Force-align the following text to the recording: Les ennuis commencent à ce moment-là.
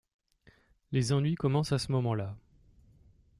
Les 0.91 1.13
ennuis 1.13 1.35
commencent 1.35 1.73
à 1.73 1.77
ce 1.77 1.91
moment-là. 1.91 2.35